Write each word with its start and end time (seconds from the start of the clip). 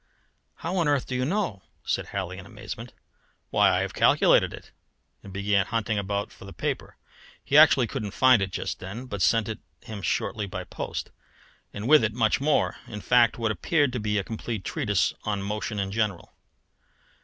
"How 0.55 0.77
on 0.77 0.87
earth 0.87 1.05
do 1.05 1.13
you 1.15 1.25
know?" 1.25 1.61
said 1.85 2.07
Halley 2.07 2.39
in 2.39 2.47
amazement. 2.47 2.91
"Why, 3.51 3.69
I 3.69 3.81
have 3.81 3.93
calculated 3.93 4.51
it," 4.51 4.71
and 5.21 5.31
began 5.31 5.67
hunting 5.67 5.99
about 5.99 6.31
for 6.31 6.45
the 6.45 6.53
paper. 6.53 6.97
He 7.45 7.55
actually 7.55 7.85
couldn't 7.85 8.09
find 8.09 8.41
it 8.41 8.49
just 8.51 8.79
then, 8.79 9.05
but 9.05 9.21
sent 9.21 9.47
it 9.47 9.59
him 9.83 10.01
shortly 10.01 10.47
by 10.47 10.63
post, 10.63 11.11
and 11.71 11.87
with 11.87 12.03
it 12.03 12.13
much 12.15 12.41
more 12.41 12.77
in 12.87 13.01
fact, 13.01 13.37
what 13.37 13.51
appeared 13.51 13.93
to 13.93 13.99
be 13.99 14.17
a 14.17 14.23
complete 14.23 14.63
treatise 14.63 15.13
on 15.23 15.43
motion 15.43 15.79
in 15.79 15.91
general. 15.91 16.33